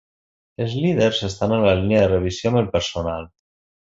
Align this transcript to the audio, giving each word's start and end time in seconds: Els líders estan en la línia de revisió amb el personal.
Els 0.63 0.71
líders 0.85 1.19
estan 1.27 1.53
en 1.59 1.67
la 1.67 1.75
línia 1.81 2.01
de 2.05 2.09
revisió 2.13 2.53
amb 2.53 2.61
el 2.65 2.71
personal. 2.79 3.31